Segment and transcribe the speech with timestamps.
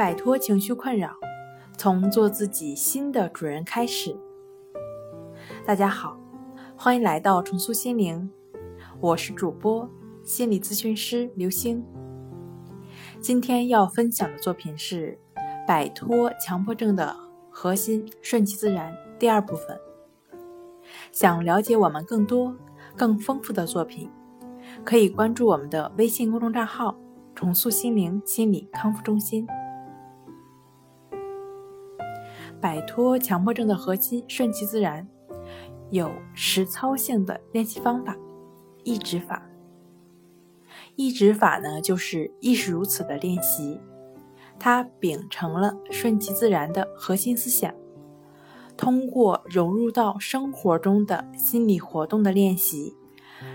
[0.00, 1.10] 摆脱情绪困扰，
[1.76, 4.16] 从做自己新的主人开始。
[5.66, 6.18] 大家好，
[6.74, 8.30] 欢迎来到重塑心灵，
[8.98, 9.86] 我是主播
[10.24, 11.84] 心理咨询师刘星。
[13.20, 15.18] 今天要分享的作品是
[15.68, 17.14] 《摆脱强迫症的
[17.50, 19.78] 核心：顺其自然》第二部分。
[21.12, 22.56] 想了解我们更多、
[22.96, 24.10] 更丰富的作品，
[24.82, 26.96] 可以关注我们的微信公众账号
[27.36, 29.46] “重塑心灵心理康复中心”。
[32.60, 35.08] 摆脱强迫症的核心，顺其自然，
[35.90, 38.16] 有实操性的练习方法——
[38.84, 39.42] 意指法。
[40.96, 43.80] 意指法呢，就是亦是如此的练习，
[44.58, 47.72] 它秉承了顺其自然的核心思想，
[48.76, 52.94] 通过融入到生活中的心理活动的练习，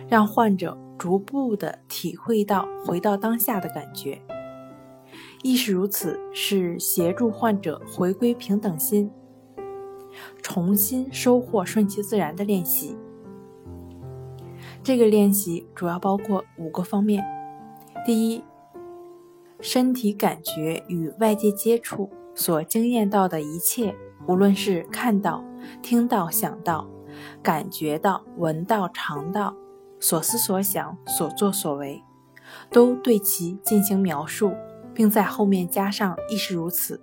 [0.09, 4.19] 让患者逐步的体会到回到当下的感觉。
[5.41, 9.11] 亦是如此，是协助患者回归平等心，
[10.41, 12.97] 重新收获顺其自然的练习。
[14.81, 17.23] 这个练习主要包括五个方面：
[18.05, 18.43] 第一，
[19.59, 23.95] 身体感觉与外界接触所经验到的一切，
[24.27, 25.43] 无论是看到、
[25.81, 26.87] 听到、想到、
[27.41, 29.55] 感觉到、闻到、尝到，
[29.99, 32.03] 所思所想、所作所为，
[32.69, 34.53] 都对其进行描述。
[34.95, 36.99] 并在后面加上“亦是如此”。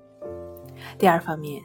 [0.98, 1.62] 第二方面，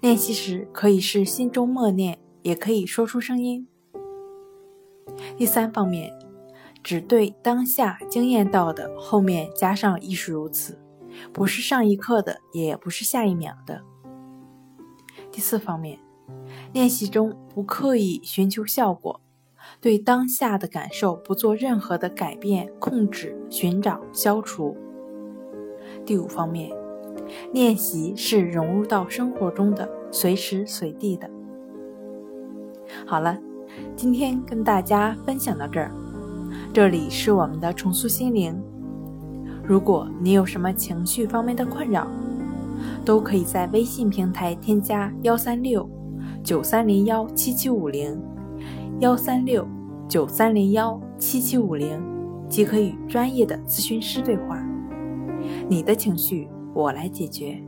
[0.00, 3.68] 练习时可以是心中默念，也可以说出声音。
[5.36, 6.12] 第三方面，
[6.82, 10.78] 只对当下经验到的后面加上“亦是如此”，
[11.32, 13.82] 不是上一刻的，也不是下一秒的。
[15.30, 15.98] 第四方面，
[16.72, 19.20] 练习中不刻意寻求效果，
[19.80, 24.76] 对当下的感受不做任何的改变、控制、寻找、消除。
[26.08, 26.70] 第五方面，
[27.52, 31.28] 练习是融入到生活中的，随时随地的。
[33.06, 33.36] 好了，
[33.94, 35.92] 今天跟大家分享到这儿。
[36.72, 38.58] 这里是我们的重塑心灵。
[39.62, 42.08] 如果你有什么情绪方面的困扰，
[43.04, 45.86] 都可以在微信平台添加幺三六
[46.42, 48.18] 九三零幺七七五零
[49.00, 49.68] 幺三六
[50.08, 52.00] 九三零幺七七五零，
[52.48, 54.58] 即可与专业的咨询师对话。
[55.68, 57.62] 你的情绪，我来解决。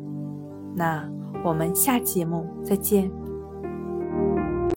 [0.74, 1.08] 那
[1.44, 3.10] 我们下期节目再见。